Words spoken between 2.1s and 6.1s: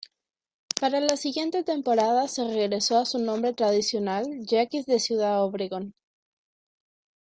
se regresó a su nombre tradicional Yaquis de Ciudad Obregón.